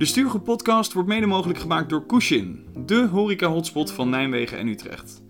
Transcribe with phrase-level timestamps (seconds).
[0.00, 5.22] De Stuurgroep podcast wordt mede mogelijk gemaakt door Kushin, de horeca-hotspot van Nijmegen en Utrecht.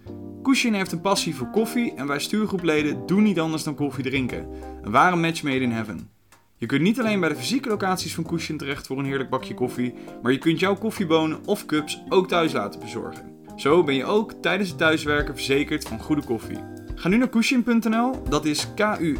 [0.42, 4.48] Kushin heeft een passie voor koffie en wij stuurgroepleden doen niet anders dan koffie drinken.
[4.82, 6.10] Een ware match made in heaven.
[6.56, 9.54] Je kunt niet alleen bij de fysieke locaties van Kushin terecht voor een heerlijk bakje
[9.54, 13.36] koffie, maar je kunt jouw koffiebonen of cups ook thuis laten bezorgen.
[13.56, 16.58] Zo ben je ook tijdens het thuiswerken verzekerd van goede koffie.
[16.94, 19.18] Ga nu naar kushin.nl, dat is K-U-S-H-I-N.nl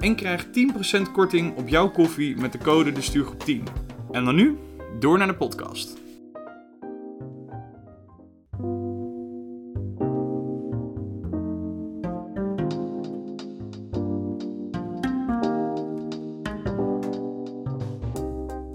[0.00, 3.64] en krijg 10% korting op jouw koffie met de code de stuurgroep 10.
[4.10, 4.58] En dan nu,
[4.98, 5.98] door naar de podcast.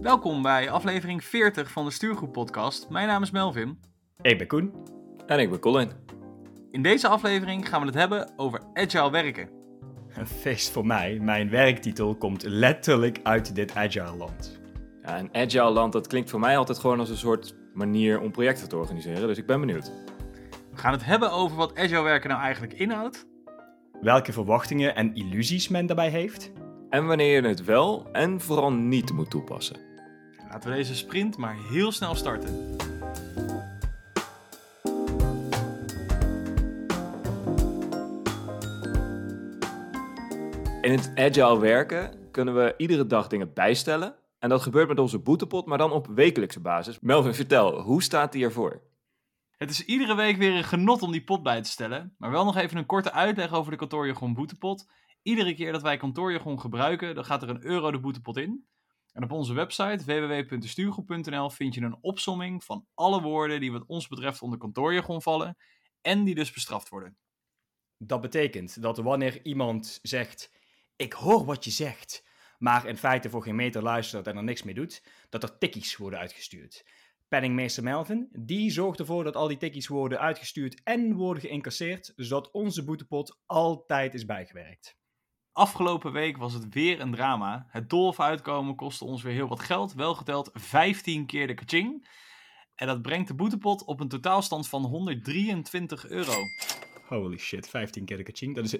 [0.01, 2.89] Welkom bij aflevering 40 van de Stuurgroep podcast.
[2.89, 3.79] Mijn naam is Melvin.
[4.21, 4.73] Ik ben Koen.
[5.27, 5.91] En ik ben Colin.
[6.71, 9.54] In deze aflevering gaan we het hebben over agile werken.
[10.17, 11.17] Een feest voor mij.
[11.21, 14.59] Mijn werktitel komt letterlijk uit dit agile land.
[15.01, 18.31] Ja, een agile land, dat klinkt voor mij altijd gewoon als een soort manier om
[18.31, 19.27] projecten te organiseren.
[19.27, 19.91] Dus ik ben benieuwd.
[20.71, 23.25] We gaan het hebben over wat agile werken nou eigenlijk inhoudt.
[24.01, 26.51] Welke verwachtingen en illusies men daarbij heeft.
[26.89, 29.77] En wanneer je het wel en vooral niet moet toepassen.
[30.51, 32.74] Laten we deze sprint maar heel snel starten.
[40.85, 44.15] In het agile werken kunnen we iedere dag dingen bijstellen.
[44.39, 46.99] En dat gebeurt met onze boetepot, maar dan op wekelijkse basis.
[46.99, 48.81] Melvin, vertel, hoe staat die ervoor?
[49.57, 52.15] Het is iedere week weer een genot om die pot bij te stellen.
[52.17, 54.89] Maar wel nog even een korte uitleg over de kantoorjargon boetepot.
[55.21, 58.67] Iedere keer dat wij kantoorjargon gebruiken, dan gaat er een euro de boetepot in.
[59.11, 64.07] En op onze website www.stuurgroep.nl vind je een opsomming van alle woorden die wat ons
[64.07, 65.57] betreft onder kantoorjargon vallen
[66.01, 67.17] en die dus bestraft worden.
[67.97, 70.54] Dat betekent dat wanneer iemand zegt:
[70.95, 72.25] Ik hoor wat je zegt,
[72.57, 75.97] maar in feite voor geen meter luistert en er niks mee doet, dat er tikkies
[75.97, 76.85] worden uitgestuurd.
[77.27, 82.51] Penningmeester Melvin, die zorgt ervoor dat al die tikkies worden uitgestuurd en worden geïncasseerd, zodat
[82.51, 84.97] onze boetepot altijd is bijgewerkt.
[85.51, 87.67] Afgelopen week was het weer een drama.
[87.69, 92.07] Het dolf uitkomen kostte ons weer heel wat geld, wel geteld 15 keer de kaching.
[92.75, 96.33] En dat brengt de boetepot op een totaalstand van 123 euro.
[97.07, 98.55] Holy shit, 15 keer de kaching.
[98.55, 98.77] Dat is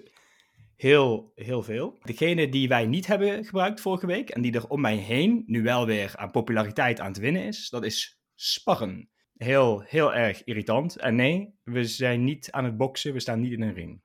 [0.75, 1.97] heel, heel veel.
[2.01, 5.63] Degene die wij niet hebben gebruikt vorige week en die er om mij heen nu
[5.63, 9.09] wel weer aan populariteit aan het winnen is, dat is sparren.
[9.37, 10.95] Heel, heel erg irritant.
[10.95, 14.01] En nee, we zijn niet aan het boksen, we staan niet in een ring.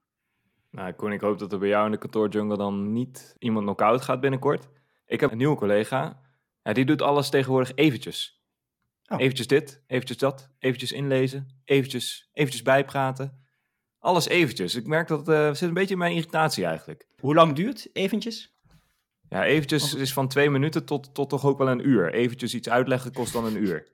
[0.70, 4.02] Nou, Koen, ik hoop dat er bij jou in de kantoorjungle dan niet iemand knock-out
[4.02, 4.68] gaat binnenkort.
[5.06, 6.20] Ik heb een nieuwe collega.
[6.62, 8.42] Ja, die doet alles tegenwoordig eventjes.
[9.06, 9.20] Oh.
[9.20, 13.39] Eventjes dit, eventjes dat, eventjes inlezen, eventjes, eventjes bijpraten.
[14.00, 14.74] Alles eventjes.
[14.74, 17.06] Ik merk dat het zit een beetje in mijn irritatie eigenlijk.
[17.20, 18.54] Hoe lang duurt eventjes?
[19.28, 22.12] Ja, eventjes is van twee minuten tot, tot toch ook wel een uur.
[22.12, 23.88] Eventjes iets uitleggen kost dan een uur.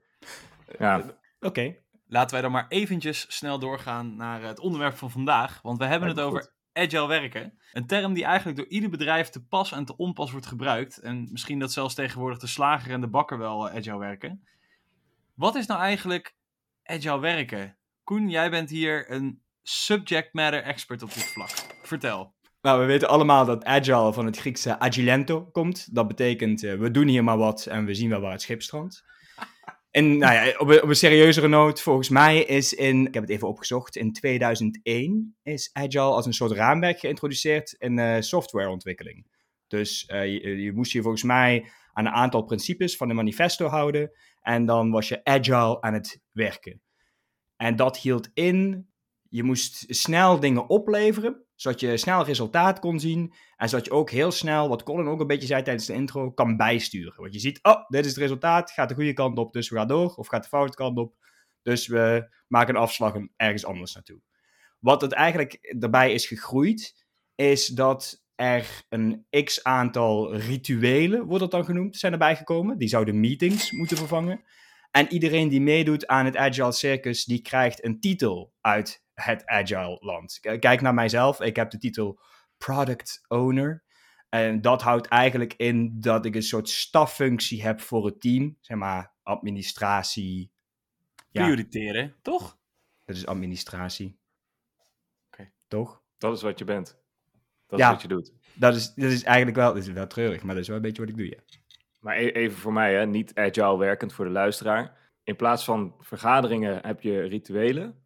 [0.79, 1.77] Ja, Oké.
[2.09, 5.63] Laten wij dan maar eventjes snel doorgaan naar het onderwerp van vandaag.
[5.63, 7.59] Want we hebben het Lijkt over agile werken.
[7.73, 10.99] Een term die eigenlijk door ieder bedrijf te pas en te onpas wordt gebruikt.
[10.99, 14.47] En misschien dat zelfs tegenwoordig de slager en de bakker wel eh, agile werken.
[15.35, 16.37] Wat is nou eigenlijk
[16.83, 17.77] agile werken?
[18.05, 21.51] Koen, jij bent hier een subject matter expert op dit vlak.
[21.83, 22.35] Vertel.
[22.61, 25.95] Nou, we weten allemaal dat agile van het Griekse agilento komt.
[25.95, 28.63] Dat betekent, eh, we doen hier maar wat en we zien wel waar het schip
[28.63, 29.05] strandt.
[29.91, 33.23] En nou ja, op, een, op een serieuzere noot, volgens mij is in, ik heb
[33.23, 39.27] het even opgezocht, in 2001 is agile als een soort raamwerk geïntroduceerd in eh, softwareontwikkeling.
[39.67, 43.67] Dus eh, je, je moest je volgens mij aan een aantal principes van de manifesto
[43.67, 44.11] houden
[44.41, 46.81] en dan was je agile aan het werken.
[47.57, 48.89] En dat hield in,
[49.37, 53.35] je moest snel dingen opleveren, zodat je snel resultaat kon zien.
[53.57, 56.31] En zodat je ook heel snel, wat Colin ook een beetje zei tijdens de intro,
[56.31, 57.15] kan bijsturen.
[57.17, 59.77] Want je ziet, oh, dit is het resultaat, gaat de goede kant op, dus we
[59.77, 60.15] gaan door.
[60.15, 61.15] Of gaat de foute kant op,
[61.63, 64.21] dus we maken een afslag en ergens anders naartoe.
[64.79, 71.51] Wat het eigenlijk daarbij is gegroeid, is dat er een x aantal rituelen, wordt het
[71.51, 72.79] dan genoemd, zijn erbij gekomen.
[72.79, 74.45] Die zouden meetings moeten vervangen.
[74.91, 79.97] En iedereen die meedoet aan het Agile Circus, die krijgt een titel uit het Agile
[80.01, 80.39] land.
[80.41, 82.21] Kijk naar mijzelf, ik heb de titel
[82.59, 83.85] Product Owner.
[84.29, 88.57] En dat houdt eigenlijk in dat ik een soort staffunctie heb voor het team.
[88.61, 90.51] Zeg maar administratie.
[91.31, 92.59] Ja, Prioriteren, toch?
[93.05, 94.19] dat is administratie.
[95.27, 95.51] Oké.
[95.69, 96.03] Toch?
[96.19, 96.99] dat is wat je bent.
[97.67, 97.87] Dat Ja.
[97.87, 98.33] is wat je doet.
[98.55, 100.83] Dat is, dat is eigenlijk wel, dat is wel treurig, maar dat is wel een
[100.83, 101.59] beetje wat ik doe, ja.
[101.99, 105.11] Maar e- even voor mij, hè, niet agile werkend voor de luisteraar.
[105.25, 108.06] In plaats van vergaderingen heb je rituelen.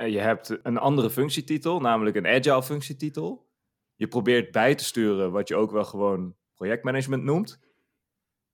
[0.00, 3.46] En je hebt een andere functietitel, namelijk een agile functietitel.
[3.94, 7.60] Je probeert bij te sturen wat je ook wel gewoon projectmanagement noemt.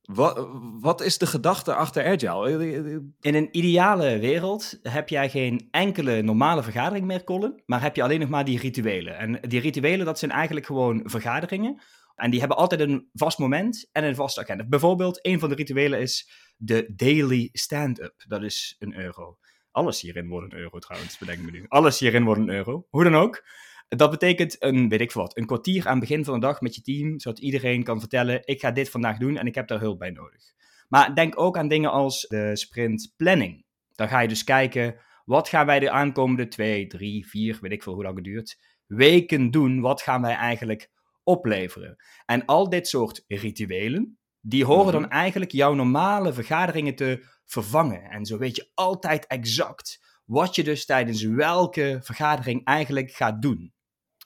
[0.03, 0.49] Wat,
[0.81, 3.03] wat is de gedachte achter Agile?
[3.21, 8.03] In een ideale wereld heb jij geen enkele normale vergadering meer, Colin, maar heb je
[8.03, 9.19] alleen nog maar die rituelen.
[9.19, 11.83] En die rituelen, dat zijn eigenlijk gewoon vergaderingen.
[12.15, 14.67] En die hebben altijd een vast moment en een vaste agenda.
[14.67, 18.25] Bijvoorbeeld, een van de rituelen is de daily stand-up.
[18.29, 19.39] Dat is een euro.
[19.77, 21.65] Alles hierin wordt een euro trouwens, bedenk me nu.
[21.69, 22.87] Alles hierin wordt een euro.
[22.91, 23.45] Hoe dan ook.
[23.89, 26.75] Dat betekent een, weet ik wat, een kwartier aan het begin van de dag met
[26.75, 29.81] je team, zodat iedereen kan vertellen, ik ga dit vandaag doen en ik heb daar
[29.81, 30.43] hulp bij nodig.
[30.89, 33.65] Maar denk ook aan dingen als de sprint planning.
[33.95, 37.83] Dan ga je dus kijken, wat gaan wij de aankomende twee, drie, vier, weet ik
[37.83, 39.81] veel hoe lang het duurt, weken doen?
[39.81, 40.91] Wat gaan wij eigenlijk
[41.23, 41.97] opleveren?
[42.27, 45.11] En al dit soort rituelen, die horen dan mhm.
[45.11, 48.03] eigenlijk jouw normale vergaderingen te vervangen.
[48.03, 53.73] En zo weet je altijd exact wat je dus tijdens welke vergadering eigenlijk gaat doen.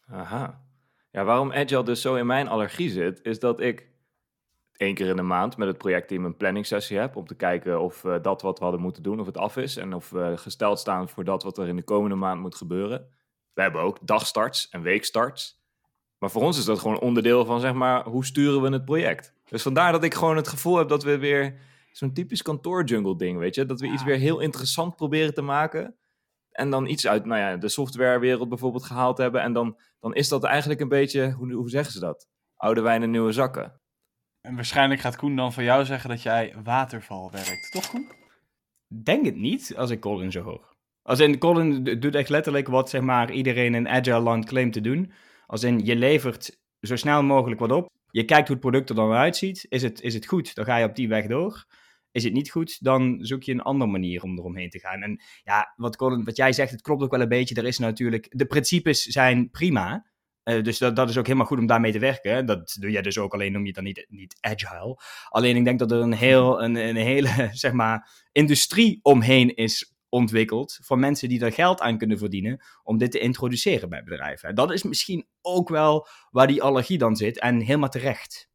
[0.06, 0.61] Aha.
[1.11, 3.88] Ja, waarom Agile dus zo in mijn allergie zit, is dat ik
[4.76, 7.81] één keer in de maand met het projectteam een planning sessie heb om te kijken
[7.81, 10.32] of uh, dat wat we hadden moeten doen, of het af is en of we
[10.37, 13.06] gesteld staan voor dat wat er in de komende maand moet gebeuren.
[13.52, 15.61] We hebben ook dagstarts en weekstarts.
[16.19, 19.34] Maar voor ons is dat gewoon onderdeel van, zeg maar, hoe sturen we het project.
[19.49, 21.58] Dus vandaar dat ik gewoon het gevoel heb dat we weer
[21.91, 23.67] zo'n typisch kantoorjungle ding, weet je.
[23.67, 25.97] Dat we iets weer heel interessant proberen te maken.
[26.51, 29.43] En dan iets uit nou ja, de softwarewereld bijvoorbeeld gehaald hebben.
[29.43, 32.29] En dan, dan is dat eigenlijk een beetje, hoe, hoe zeggen ze dat?
[32.57, 33.81] Oude wijn in nieuwe zakken.
[34.41, 38.13] En waarschijnlijk gaat Koen dan van jou zeggen dat jij waterval werkt, toch Koen?
[39.03, 40.75] Denk het niet, als ik Colin zo hoor.
[41.03, 44.81] Als in, Colin doet echt letterlijk wat zeg maar, iedereen in Agile land claimt te
[44.81, 45.13] doen.
[45.47, 47.89] Als in, je levert zo snel mogelijk wat op.
[48.11, 49.67] Je kijkt hoe het product er dan uitziet.
[49.69, 51.67] Is het, is het goed, dan ga je op die weg door.
[52.12, 55.03] Is het niet goed, dan zoek je een andere manier om eromheen te gaan.
[55.03, 57.55] En ja, wat, Colin, wat jij zegt, het klopt ook wel een beetje.
[57.55, 60.07] Er is natuurlijk, de principes zijn prima.
[60.45, 62.47] Uh, dus dat, dat is ook helemaal goed om daarmee te werken.
[62.47, 64.99] Dat doe jij dus ook, alleen noem je dan niet, niet agile.
[65.29, 69.95] Alleen ik denk dat er een, heel, een, een hele zeg maar, industrie omheen is
[70.11, 74.55] ontwikkeld voor mensen die er geld aan kunnen verdienen om dit te introduceren bij bedrijven.
[74.55, 78.49] Dat is misschien ook wel waar die allergie dan zit en helemaal terecht.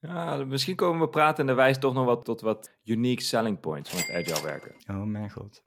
[0.00, 3.98] Ja, misschien komen we praten en toch nog wat tot wat unique selling points van
[3.98, 4.74] het agile werken.
[4.86, 5.62] Oh mijn god.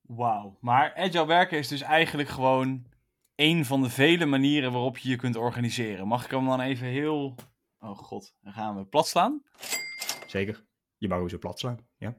[0.00, 0.58] Wauw.
[0.60, 2.86] Maar agile werken is dus eigenlijk gewoon
[3.34, 6.06] een van de vele manieren waarop je je kunt organiseren.
[6.06, 7.34] Mag ik hem dan even heel...
[7.78, 9.42] Oh god, dan gaan we plat slaan.
[10.26, 10.64] Zeker.
[10.96, 12.16] Je mag ook zo plat slaan, ja.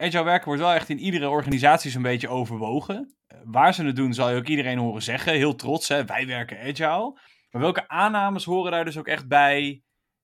[0.00, 3.14] Agile werken wordt wel echt in iedere organisatie zo'n beetje overwogen.
[3.26, 5.32] Eh, waar ze het doen zal je ook iedereen horen zeggen.
[5.32, 6.04] Heel trots, hè.
[6.04, 7.18] wij werken agile.
[7.50, 9.82] Maar welke aannames horen daar dus ook echt bij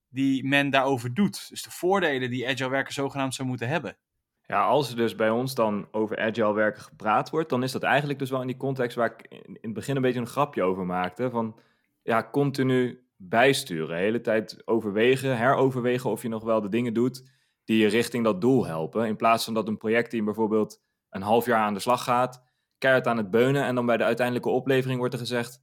[0.08, 1.48] die men daarover doet.
[1.48, 3.96] Dus de voordelen die agile werken zogenaamd zou moeten hebben.
[4.46, 7.82] Ja, als er dus bij ons dan over agile werken gepraat wordt, dan is dat
[7.82, 10.62] eigenlijk dus wel in die context waar ik in het begin een beetje een grapje
[10.62, 11.30] over maakte.
[11.30, 11.58] Van
[12.02, 17.32] ja, continu bijsturen, de hele tijd overwegen, heroverwegen of je nog wel de dingen doet
[17.64, 19.06] die je richting dat doel helpen.
[19.06, 22.42] In plaats van dat een projectteam bijvoorbeeld een half jaar aan de slag gaat,
[22.78, 25.62] keihard aan het beunen en dan bij de uiteindelijke oplevering wordt er gezegd,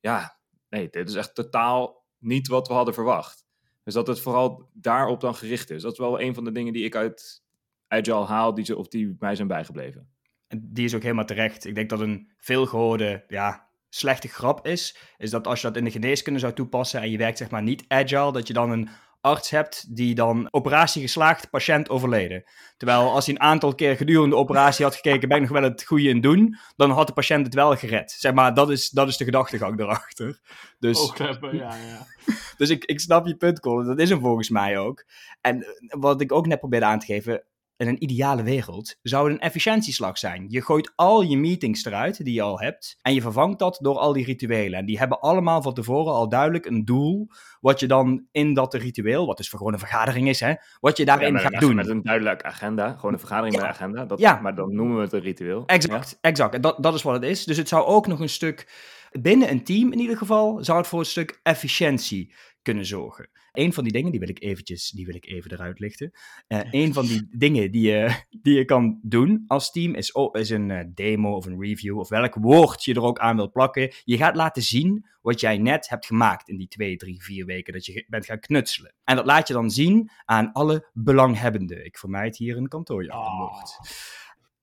[0.00, 0.38] ja,
[0.68, 3.46] nee, dit is echt totaal niet wat we hadden verwacht.
[3.84, 5.82] Dus dat het vooral daarop dan gericht is.
[5.82, 7.42] Dat is wel een van de dingen die ik uit
[7.88, 10.10] Agile haal, die, ze, of die mij zijn bijgebleven.
[10.46, 11.64] En die is ook helemaal terecht.
[11.64, 15.84] Ik denk dat een veelgehoorde, ja, slechte grap is, is dat als je dat in
[15.84, 18.88] de geneeskunde zou toepassen en je werkt zeg maar niet agile, dat je dan een
[19.22, 22.44] arts hebt die dan operatie geslaagd, patiënt overleden.
[22.76, 25.70] Terwijl als hij een aantal keer gedurende de operatie had gekeken, ben ik nog wel
[25.70, 28.10] het goede in doen, dan had de patiënt het wel gered.
[28.10, 30.40] Zeg maar, dat is, dat is de gedachtegang erachter.
[30.78, 32.06] Dus, Oogkleppen, ja, ja.
[32.56, 33.86] dus ik, ik snap je punt, Colin.
[33.86, 35.04] Dat is hem volgens mij ook.
[35.40, 37.44] En wat ik ook net probeerde aan te geven,
[37.76, 40.46] in een ideale wereld zou het een efficiëntieslag zijn.
[40.48, 43.98] Je gooit al je meetings eruit die je al hebt en je vervangt dat door
[43.98, 44.78] al die rituelen.
[44.78, 47.28] En die hebben allemaal van tevoren al duidelijk een doel
[47.60, 50.96] wat je dan in dat ritueel, wat dus voor gewoon een vergadering is, hè, wat
[50.96, 51.74] je daarin gaat doen.
[51.74, 54.04] Met een duidelijke agenda, gewoon een vergadering met een agenda.
[54.04, 54.40] Dat, ja.
[54.40, 55.66] Maar dan noemen we het een ritueel.
[55.66, 56.54] Exact, exact.
[56.54, 57.44] En dat, dat is wat het is.
[57.44, 58.68] Dus het zou ook nog een stuk,
[59.10, 63.28] binnen een team in ieder geval, zou het voor een stuk efficiëntie kunnen zorgen.
[63.52, 66.10] Een van die dingen, die wil ik eventjes, die wil ik even eruit lichten.
[66.48, 70.38] Uh, een van die dingen die je, die je kan doen als team is, oh,
[70.38, 73.52] is een uh, demo of een review of welk woord je er ook aan wilt
[73.52, 73.92] plakken.
[74.04, 77.72] Je gaat laten zien wat jij net hebt gemaakt in die twee, drie, vier weken
[77.72, 78.94] dat je bent gaan knutselen.
[79.04, 81.84] En dat laat je dan zien aan alle belanghebbenden.
[81.84, 83.78] Ik vermijd hier een kantoorjargonwoord.
[83.80, 83.86] Oh.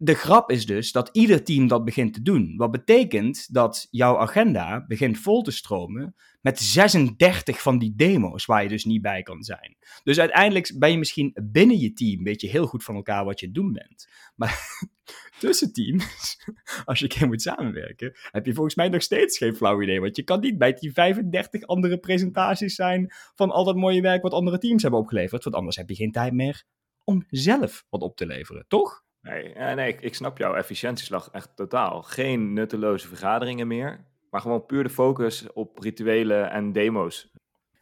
[0.02, 2.54] De grap is dus dat ieder team dat begint te doen.
[2.58, 8.64] Wat betekent dat jouw agenda begint vol te stromen met 36 van die demo's waar
[8.64, 9.78] je dus niet bij kan zijn.
[10.04, 13.40] Dus uiteindelijk ben je misschien binnen je team, weet je heel goed van elkaar wat
[13.40, 14.08] je doen bent.
[14.36, 14.60] Maar
[15.40, 16.38] tussen teams,
[16.86, 20.02] als je een keer moet samenwerken, heb je volgens mij nog steeds geen flauw idee.
[20.02, 24.22] Want je kan niet bij die 35 andere presentaties zijn van al dat mooie werk
[24.22, 25.44] wat andere teams hebben opgeleverd.
[25.44, 26.64] Want anders heb je geen tijd meer
[27.04, 29.08] om zelf wat op te leveren, toch?
[29.22, 32.02] Nee, nee ik, ik snap jouw efficiëntieslag echt totaal.
[32.02, 37.32] Geen nutteloze vergaderingen meer, maar gewoon puur de focus op rituelen en demo's.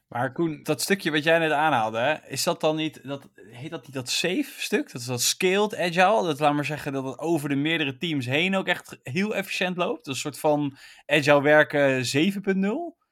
[0.07, 3.83] Maar Koen, dat stukje wat jij net aanhaalde, is dat dan niet, dat, heet dat
[3.85, 4.91] niet dat safe stuk?
[4.91, 6.25] Dat is dat scaled agile?
[6.25, 9.77] Dat laat maar zeggen dat het over de meerdere teams heen ook echt heel efficiënt
[9.77, 10.07] loopt?
[10.07, 12.05] Een soort van agile werken
[12.55, 13.05] 7.0?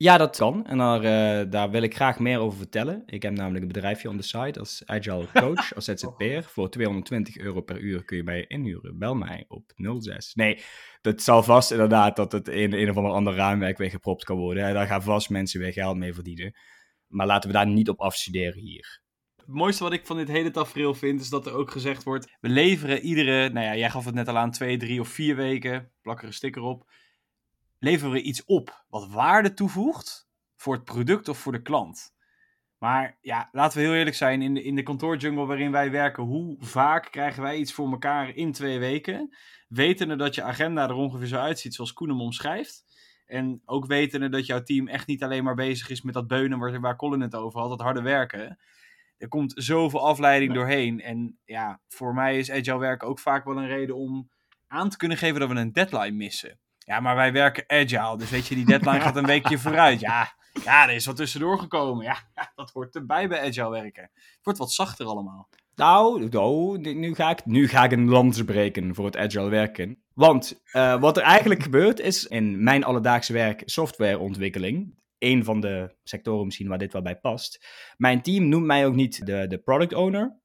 [0.00, 0.66] Ja, dat kan.
[0.66, 3.02] En daar, uh, daar wil ik graag meer over vertellen.
[3.06, 6.42] Ik heb namelijk een bedrijfje on the side als Agile Coach, als ZZP'er.
[6.42, 8.98] Voor 220 euro per uur kun je mij inhuren.
[8.98, 10.34] Bel mij op 06.
[10.34, 10.62] Nee,
[11.00, 14.36] dat zal vast inderdaad dat het in een of ander ander raamwerk weer gepropt kan
[14.36, 14.74] worden.
[14.74, 16.54] Daar gaan vast mensen weer geld mee verdienen.
[17.06, 19.00] Maar laten we daar niet op afstuderen hier.
[19.36, 22.36] Het mooiste wat ik van dit hele tafereel vind, is dat er ook gezegd wordt:
[22.40, 25.36] we leveren iedere, nou ja, jij gaf het net al aan, twee, drie of vier
[25.36, 26.86] weken, plak er een sticker op
[27.78, 32.16] leveren we iets op wat waarde toevoegt voor het product of voor de klant.
[32.78, 36.22] Maar ja, laten we heel eerlijk zijn, in de, in de kantoorjungle waarin wij werken,
[36.22, 39.36] hoe vaak krijgen wij iets voor elkaar in twee weken?
[39.68, 42.84] Wetende dat je agenda er ongeveer zo uitziet zoals Koen hem omschrijft.
[43.26, 46.58] En ook wetende dat jouw team echt niet alleen maar bezig is met dat beunen
[46.58, 48.58] waar, waar Colin het over had, dat harde werken.
[49.16, 51.00] Er komt zoveel afleiding doorheen.
[51.00, 54.30] En ja, voor mij is agile werken ook vaak wel een reden om
[54.66, 56.60] aan te kunnen geven dat we een deadline missen.
[56.88, 60.00] Ja, maar wij werken agile, dus weet je, die deadline gaat een weekje vooruit.
[60.00, 60.32] Ja,
[60.64, 62.04] ja, er is wat tussendoor gekomen.
[62.04, 62.18] Ja,
[62.54, 64.02] dat hoort erbij bij agile werken.
[64.12, 65.48] Het wordt wat zachter allemaal.
[65.74, 70.02] Nou, oh, nu, ga ik, nu ga ik een lans breken voor het agile werken.
[70.14, 74.94] Want uh, wat er eigenlijk gebeurt is in mijn alledaagse werk softwareontwikkeling.
[75.18, 77.66] Een van de sectoren misschien waar dit wel bij past.
[77.96, 80.40] Mijn team noemt mij ook niet de, de product owner,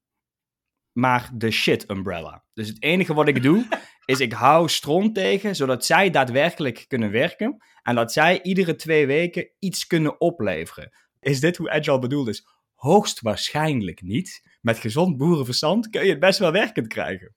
[0.93, 2.43] maar de shit umbrella.
[2.53, 3.67] Dus het enige wat ik doe
[4.05, 9.07] is ik hou stront tegen, zodat zij daadwerkelijk kunnen werken en dat zij iedere twee
[9.07, 10.91] weken iets kunnen opleveren.
[11.19, 12.45] Is dit hoe Agile bedoeld is?
[12.73, 14.57] Hoogstwaarschijnlijk niet.
[14.61, 17.35] Met gezond boerenverstand kun je het best wel werkend krijgen.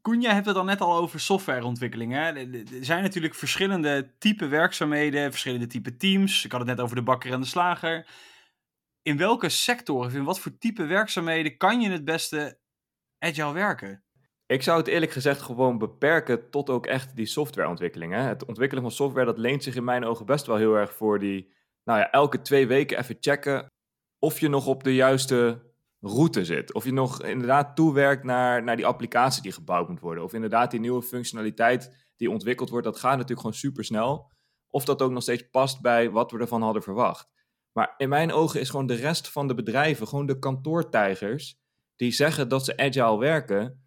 [0.00, 2.12] Koen, jij hebt het al net al over softwareontwikkeling.
[2.12, 2.32] Hè?
[2.32, 6.44] Er zijn natuurlijk verschillende type werkzaamheden, verschillende type teams.
[6.44, 8.06] Ik had het net over de bakker en de slager.
[9.06, 12.58] In welke sector of in wat voor type werkzaamheden kan je het beste
[13.18, 14.04] agile werken?
[14.46, 18.12] Ik zou het eerlijk gezegd gewoon beperken tot ook echt die softwareontwikkeling.
[18.12, 18.20] Hè?
[18.20, 21.18] Het ontwikkelen van software dat leent zich in mijn ogen best wel heel erg voor
[21.18, 21.52] die,
[21.84, 23.66] nou ja, elke twee weken even checken
[24.18, 25.62] of je nog op de juiste
[26.00, 26.74] route zit.
[26.74, 30.24] Of je nog inderdaad toewerkt naar, naar die applicatie die gebouwd moet worden.
[30.24, 34.32] Of inderdaad die nieuwe functionaliteit die ontwikkeld wordt, dat gaat natuurlijk gewoon super snel.
[34.68, 37.34] Of dat ook nog steeds past bij wat we ervan hadden verwacht.
[37.76, 41.58] Maar in mijn ogen is gewoon de rest van de bedrijven, gewoon de kantoortijgers,
[41.96, 43.86] die zeggen dat ze agile werken,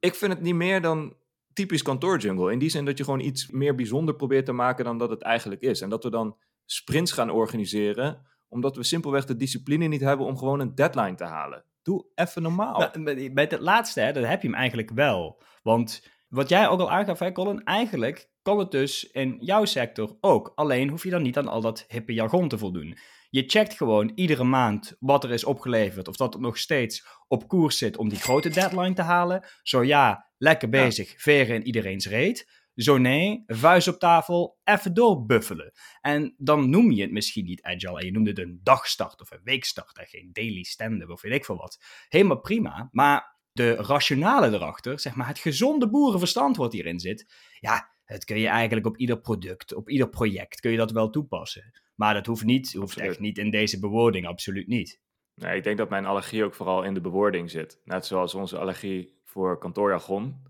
[0.00, 1.16] ik vind het niet meer dan
[1.52, 2.52] typisch kantoorjungle.
[2.52, 5.22] In die zin dat je gewoon iets meer bijzonder probeert te maken dan dat het
[5.22, 5.80] eigenlijk is.
[5.80, 10.38] En dat we dan sprints gaan organiseren, omdat we simpelweg de discipline niet hebben om
[10.38, 11.64] gewoon een deadline te halen.
[11.82, 12.78] Doe even normaal.
[12.78, 15.42] Nou, bij het laatste, hè, dat heb je hem eigenlijk wel.
[15.62, 20.16] Want wat jij ook al aangaf, hè, Colin, eigenlijk kan het dus in jouw sector
[20.20, 20.52] ook.
[20.54, 22.98] Alleen hoef je dan niet aan al dat hippe jargon te voldoen.
[23.30, 26.08] Je checkt gewoon iedere maand wat er is opgeleverd.
[26.08, 29.44] Of dat het nog steeds op koers zit om die grote deadline te halen.
[29.62, 31.14] Zo ja, lekker bezig, ja.
[31.18, 32.62] veren in iedereen's reet.
[32.74, 35.72] Zo nee, vuist op tafel, even doorbuffelen.
[36.00, 39.30] En dan noem je het misschien niet agile en je noemde het een dagstart of
[39.30, 41.84] een weekstart en geen daily stand-up of weet ik veel wat.
[42.08, 47.93] Helemaal prima, maar de rationale erachter, zeg maar het gezonde boerenverstand wat hierin zit, ja,
[48.04, 51.72] het kun je eigenlijk op ieder product, op ieder project kun je dat wel toepassen.
[51.94, 55.00] Maar dat hoeft niet, hoeft echt niet in deze bewoording, absoluut niet.
[55.34, 57.80] Nee, ik denk dat mijn allergie ook vooral in de bewoording zit.
[57.84, 60.42] Net zoals onze allergie voor kantoorjargon.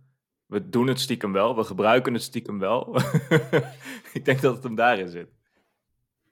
[0.46, 2.96] We doen het stiekem wel, we gebruiken het stiekem wel.
[4.12, 5.28] ik denk dat het hem daarin zit.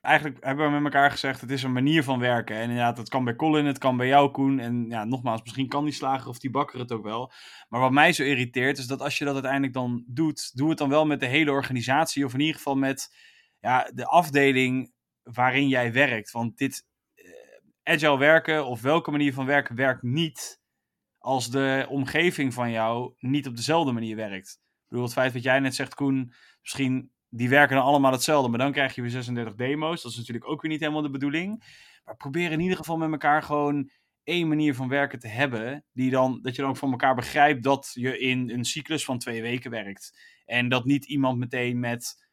[0.03, 2.57] Eigenlijk hebben we met elkaar gezegd, het is een manier van werken.
[2.57, 4.59] En inderdaad, het kan bij Colin, het kan bij jou, Koen.
[4.59, 7.33] En ja, nogmaals, misschien kan die slager of die bakker het ook wel.
[7.69, 10.79] Maar wat mij zo irriteert, is dat als je dat uiteindelijk dan doet, doe het
[10.79, 12.25] dan wel met de hele organisatie.
[12.25, 13.15] Of in ieder geval met
[13.61, 14.93] ja, de afdeling
[15.23, 16.31] waarin jij werkt.
[16.31, 17.25] Want dit uh,
[17.83, 20.61] agile werken of welke manier van werken werkt niet
[21.19, 24.49] als de omgeving van jou niet op dezelfde manier werkt.
[24.63, 28.49] Ik bedoel, het feit wat jij net zegt, Koen, misschien die werken dan allemaal hetzelfde,
[28.49, 30.03] maar dan krijg je weer 36 demo's.
[30.03, 31.65] Dat is natuurlijk ook weer niet helemaal de bedoeling.
[32.05, 33.91] Maar probeer in ieder geval met elkaar gewoon
[34.25, 37.63] één manier van werken te hebben, die dan, dat je dan ook van elkaar begrijpt
[37.63, 40.19] dat je in een cyclus van twee weken werkt.
[40.45, 42.27] En dat niet iemand meteen met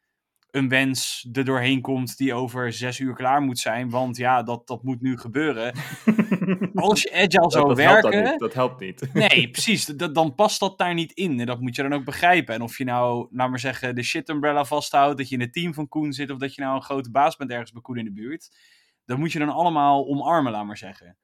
[0.52, 3.90] een wens er doorheen komt die over zes uur klaar moet zijn.
[3.90, 5.74] Want ja, dat, dat moet nu gebeuren.
[6.74, 8.12] Als je agile zou dat, dat helpt werken.
[8.12, 8.40] dat, niet.
[8.40, 9.10] dat helpt niet.
[9.14, 9.86] Nee, precies.
[9.86, 11.40] Dat, dan past dat daar niet in.
[11.40, 12.56] En dat moet je dan ook begrijpen.
[12.56, 15.18] En of je nou, laat maar zeggen, de shit umbrella vasthoudt.
[15.18, 16.32] Dat je in het team van Koen zit.
[16.32, 18.58] Of dat je nou een grote baas bent ergens bij Koen in de buurt.
[19.06, 21.18] Dat moet je dan allemaal omarmen, laat maar zeggen.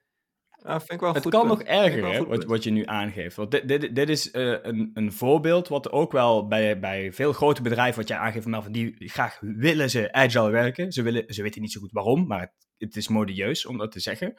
[0.65, 1.60] Ja, vind ik wel Het goed kan punt.
[1.60, 3.36] nog erger, hè, wat, wat je nu aangeeft.
[3.36, 7.34] Want dit, dit, dit is eh, een, een voorbeeld wat ook wel bij, bij veel
[7.34, 10.91] grote bedrijven, wat je aangeeft, Melvin, die graag willen ze agile werken.
[10.91, 13.91] Ze, willen, ze weten niet zo goed waarom, maar het, het is modieus om dat
[13.91, 14.34] te zeggen.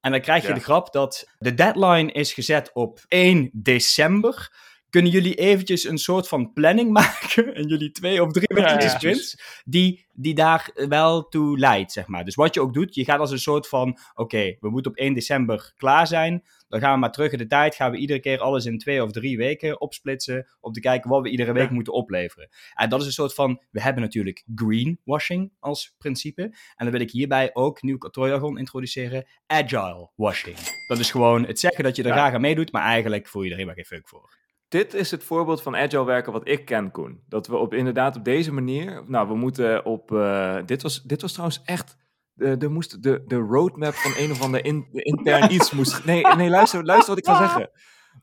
[0.00, 0.54] En dan krijg je Ja.
[0.54, 4.52] de grap dat de deadline is gezet op 1 december.
[4.90, 8.88] Kunnen jullie eventjes een soort van planning maken in jullie twee of drie weken ja.
[8.88, 12.24] sprints, die, die daar wel toe leidt, zeg maar.
[12.24, 14.96] Dus wat je ook doet, je gaat als een soort van, oké, we moeten op
[14.96, 16.42] 1 december klaar zijn.
[16.68, 19.02] Dan gaan we maar terug in de tijd, gaan we iedere keer alles in twee
[19.02, 21.74] of drie weken opsplitsen, om te kijken wat we iedere week Ja.
[21.74, 22.48] moeten opleveren.
[22.74, 26.42] En dat is een soort van, we hebben natuurlijk greenwashing als principe.
[26.42, 30.56] En dan wil ik hierbij ook nieuw kantoorjargon introduceren, agile washing.
[30.88, 33.48] Dat is gewoon het zeggen dat je er graag aan meedoet, maar eigenlijk voel je
[33.48, 34.39] er helemaal geen fuck voor.
[34.70, 37.20] Dit is het voorbeeld van agile werken wat ik ken, Koen.
[37.28, 39.04] Dat we op, inderdaad op deze manier...
[39.06, 40.12] Nou, we moeten op...
[40.12, 41.96] eh, dit, was, dit was trouwens echt...
[42.36, 46.04] eh, er moest de, de roadmap van een of ander in, de intern iets moest...
[46.04, 47.70] Nee, nee luister, luister wat ik ga zeggen.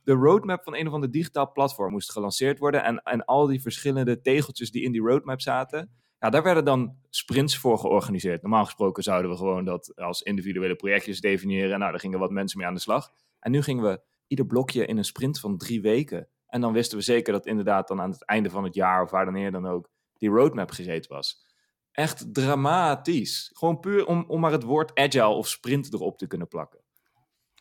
[0.03, 2.83] De roadmap van een of ander digitaal platform moest gelanceerd worden.
[2.83, 5.91] En, en al die verschillende tegeltjes die in die roadmap zaten...
[6.19, 8.41] Ja, daar werden dan sprints voor georganiseerd.
[8.41, 11.79] Normaal gesproken zouden we gewoon dat als individuele projectjes definiëren.
[11.79, 13.11] Nou, daar gingen wat mensen mee aan de slag.
[13.39, 16.27] En nu gingen we ieder blokje in een sprint van drie weken.
[16.57, 19.11] En dan wisten we zeker dat inderdaad dan aan het einde van het jaar of
[19.11, 21.45] waar dan eer dan ook die roadmap gereed was.
[21.91, 23.49] Echt dramatisch.
[23.53, 26.79] Gewoon puur om, om maar het woord agile of sprint erop te kunnen plakken.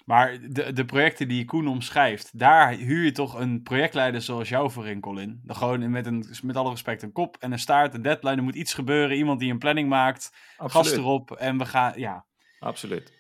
[0.05, 4.71] Maar de, de projecten die Koen omschrijft, daar huur je toch een projectleider zoals jou
[4.71, 5.41] voor in, Colin.
[5.45, 8.37] Dan gewoon met, een, met alle respect een kop en een staart, een deadline.
[8.37, 12.26] Er moet iets gebeuren, iemand die een planning maakt, gast erop en we gaan, ja.
[12.59, 13.12] Absoluut.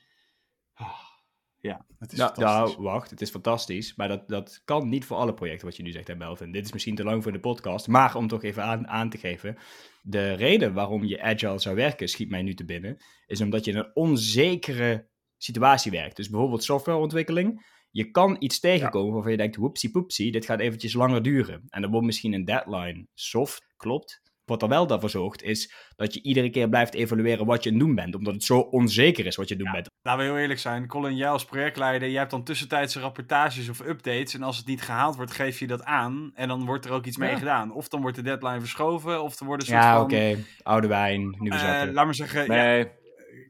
[1.66, 2.76] Ja, het is Nou, fantastisch.
[2.76, 3.94] nou, wacht, het is fantastisch.
[3.96, 6.52] Maar dat, dat kan niet voor alle projecten wat je nu zegt, hè, Melvin.
[6.52, 7.88] Dit is misschien te lang voor de podcast.
[7.88, 9.56] Maar om toch even aan, aan te geven.
[10.02, 12.96] De reden waarom je agile zou werken, schiet mij nu te binnen.
[13.26, 16.16] Is omdat je in een onzekere situatie werkt.
[16.16, 17.74] Dus bijvoorbeeld softwareontwikkeling.
[17.90, 21.62] Je kan iets tegenkomen waarvan je denkt, whoopsie poepsie, dit gaat eventjes langer duren.
[21.68, 24.22] En dan wordt misschien een deadline soft, klopt.
[24.46, 27.76] Wat er wel daarvoor zorgt, is dat je iedere keer blijft evalueren wat je aan
[27.76, 28.14] het doen bent.
[28.14, 29.90] Omdat het zo onzeker is wat je aan het doen bent.
[30.02, 33.80] Laten we heel eerlijk zijn, Colin, jij als projectleider, jij hebt dan tussentijdse rapportages of
[33.80, 34.34] updates.
[34.34, 36.30] En als het niet gehaald wordt, geef je dat aan.
[36.34, 37.38] En dan wordt er ook iets mee Ja.
[37.38, 37.72] gedaan.
[37.72, 40.02] Of dan wordt de deadline verschoven, of er worden soort Ja, van...
[40.02, 40.36] oké.
[40.62, 41.92] Oude wijn, nieuwe eh, zakken.
[41.92, 42.80] laat maar zeggen, ja, Nee,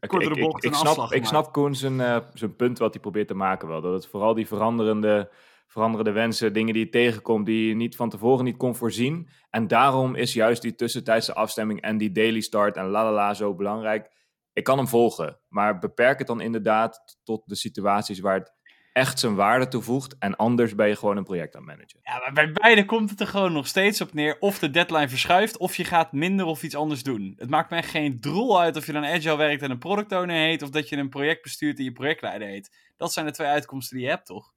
[0.00, 2.92] ik, kortere ik, ik, bocht ik snap, ik snap Koen zijn, eh, zijn punt wat
[2.92, 3.80] hij probeert te maken wel.
[3.80, 5.30] Dat het vooral die veranderende,
[5.66, 9.28] veranderende wensen, dingen die je tegenkomt, die je niet van tevoren niet kon voorzien.
[9.50, 14.10] En daarom is juist die tussentijdse afstemming en die daily start en lalala zo belangrijk.
[14.52, 18.54] Ik kan hem volgen, maar beperk het dan inderdaad tot de situaties waar het
[18.96, 20.16] echt zijn waarde toevoegt.
[20.18, 22.00] En anders ben je gewoon een project aan managen.
[22.02, 24.36] Ja, maar bij beide komt het er gewoon nog steeds op neer.
[24.38, 27.34] Of de deadline verschuift, of je gaat minder of iets anders doen.
[27.36, 30.36] Het maakt mij geen drol uit of je dan agile werkt en een product owner
[30.36, 32.76] heet, of dat je een project bestuurt en je projectleider heet.
[32.96, 34.52] Dat zijn de twee uitkomsten die je hebt, toch?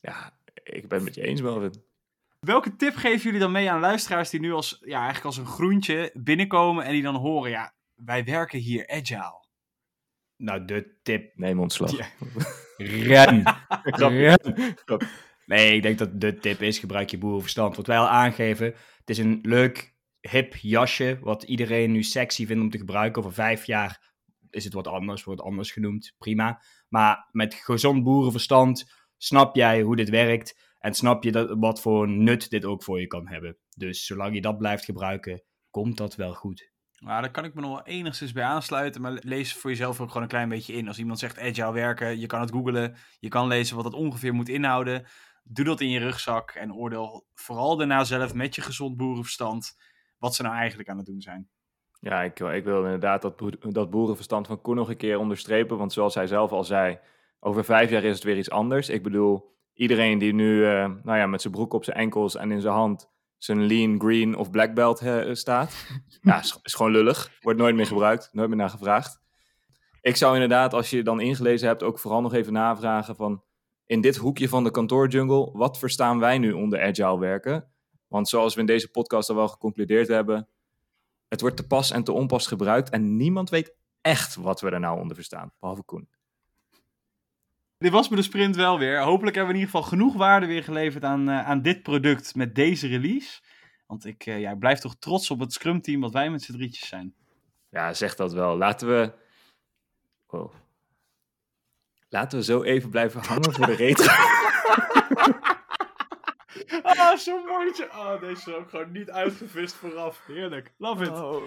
[0.00, 1.82] Ja, ik ben het met je eens, Melvin.
[2.40, 5.46] Welke tip geven jullie dan mee aan luisteraars die nu als, ja, eigenlijk als een
[5.46, 9.46] groentje binnenkomen en die dan horen, ja, wij werken hier agile.
[10.36, 11.36] Nou, de tip.
[11.36, 11.96] Neem ontslag.
[11.96, 12.06] Ja.
[12.76, 13.42] Ren.
[13.82, 14.56] Ren.
[15.46, 17.76] Nee, ik denk dat de tip is, gebruik je boerenverstand.
[17.76, 18.66] Wat wij al aangeven,
[18.98, 23.22] het is een leuk, hip jasje, wat iedereen nu sexy vindt om te gebruiken.
[23.22, 24.12] Over vijf jaar
[24.50, 26.62] is het wat anders, wordt anders genoemd, prima.
[26.88, 32.08] Maar met gezond boerenverstand snap jij hoe dit werkt en snap je dat, wat voor
[32.08, 33.56] nut dit ook voor je kan hebben.
[33.76, 36.72] Dus zolang je dat blijft gebruiken, komt dat wel goed.
[36.98, 40.08] Nou, daar kan ik me nog wel enigszins bij aansluiten, maar lees voor jezelf ook
[40.08, 40.88] gewoon een klein beetje in.
[40.88, 44.34] Als iemand zegt agile werken, je kan het googlen, je kan lezen wat het ongeveer
[44.34, 45.06] moet inhouden.
[45.42, 49.76] Doe dat in je rugzak en oordeel vooral daarna zelf met je gezond boerenverstand
[50.18, 51.48] wat ze nou eigenlijk aan het doen zijn.
[52.00, 55.78] Ja, ik, ik wil inderdaad dat, dat boerenverstand van Koen nog een keer onderstrepen.
[55.78, 56.98] Want zoals hij zelf al zei,
[57.40, 58.88] over vijf jaar is het weer iets anders.
[58.88, 62.50] Ik bedoel, iedereen die nu eh, nou ja, met zijn broek op zijn enkels en
[62.50, 65.86] in zijn hand zijn lean, green of black belt eh, staat.
[66.20, 67.30] ja, is, is gewoon lullig.
[67.40, 69.20] Wordt nooit meer gebruikt, nooit meer naar gevraagd.
[70.00, 73.42] Ik zou inderdaad, als je je dan ingelezen hebt, ook vooral nog even navragen van...
[73.86, 77.72] In dit hoekje van de kantoorjungle, wat verstaan wij nu onder agile werken?
[78.08, 80.48] Want zoals we in deze podcast al wel geconcludeerd hebben,
[81.28, 84.80] het wordt te pas en te onpas gebruikt en niemand weet echt wat we er
[84.80, 86.08] nou onder verstaan, behalve Koen.
[87.78, 89.00] Dit was me de sprint wel weer.
[89.00, 92.34] Hopelijk hebben we in ieder geval genoeg waarde weer geleverd aan, uh, aan dit product
[92.34, 93.40] met deze release.
[93.86, 96.42] Want ik, uh, ja, ik blijf toch trots op het Scrum team wat wij met
[96.42, 97.14] z'n drietjes zijn.
[97.70, 98.56] Ja, zeg dat wel.
[98.56, 99.12] Laten we...
[100.26, 100.54] Oh.
[102.08, 104.12] Laten we zo even blijven hangen voor de retro.
[106.82, 107.88] ah, zo'n mooitje.
[107.88, 110.22] Ah, deze is ook gewoon niet uitgevist vooraf.
[110.26, 110.72] Heerlijk.
[110.78, 111.10] Love it.
[111.10, 111.42] Oh.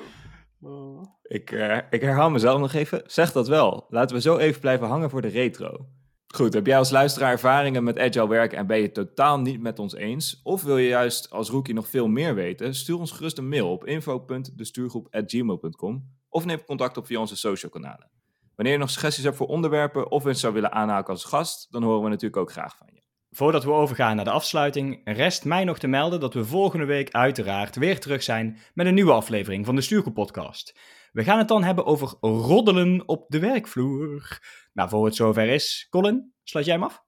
[0.62, 1.04] Oh.
[1.24, 3.04] Ik, uh, ik herhaal mezelf nog even.
[3.06, 3.86] Zeg dat wel.
[3.90, 5.88] Laten we zo even blijven hangen voor de retro.
[6.36, 9.62] Goed, heb jij als luisteraar ervaringen met agile werken en ben je het totaal niet
[9.62, 10.40] met ons eens?
[10.44, 12.76] Of wil je juist als rookie nog veel meer weten?
[12.76, 18.10] Stuur ons gerust een mail op info.destuurgroep.gmail.com of neem contact op via onze social kanalen.
[18.56, 21.84] Wanneer je nog suggesties hebt voor onderwerpen of eens zou willen aanhaken als gast, dan
[21.84, 23.02] horen we natuurlijk ook graag van je.
[23.30, 27.12] Voordat we overgaan naar de afsluiting, rest mij nog te melden dat we volgende week
[27.12, 30.74] uiteraard weer terug zijn met een nieuwe aflevering van de Stuurgroep Podcast.
[31.12, 34.40] We gaan het dan hebben over roddelen op de werkvloer.
[34.74, 37.04] Nou, voor het zover is, Colin, sluit jij hem af?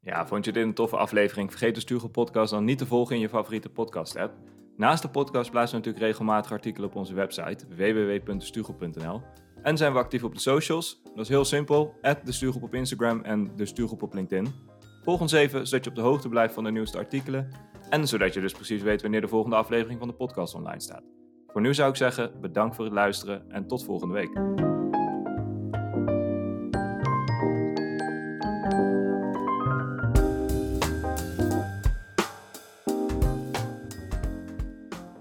[0.00, 1.50] Ja, vond je dit een toffe aflevering?
[1.50, 4.34] Vergeet de Stuurgroep Podcast dan niet te volgen in je favoriete podcast-app.
[4.76, 9.22] Naast de podcast plaatsen we natuurlijk regelmatig artikelen op onze website www.destuurgroep.nl.
[9.62, 11.00] En zijn we actief op de socials.
[11.02, 11.94] Dat is heel simpel.
[12.24, 14.54] de Stuurgroep op Instagram en de Stuurgroep op LinkedIn.
[15.02, 17.48] Volg ons even, zodat je op de hoogte blijft van de nieuwste artikelen.
[17.90, 21.17] En zodat je dus precies weet wanneer de volgende aflevering van de podcast online staat.
[21.52, 24.66] Voor nu zou ik zeggen, bedankt voor het luisteren en tot volgende week.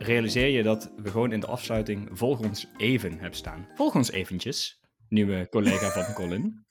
[0.08, 3.68] realiseer je dat we gewoon in de afsluiting volg ons even hebben staan.
[3.74, 6.67] Volg ons eventjes, nieuwe collega van Colin.